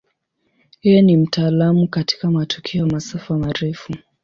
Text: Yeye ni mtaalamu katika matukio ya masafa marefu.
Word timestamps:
Yeye 0.81 1.01
ni 1.01 1.17
mtaalamu 1.17 1.87
katika 1.87 2.31
matukio 2.31 2.79
ya 2.81 2.87
masafa 2.87 3.37
marefu. 3.37 3.95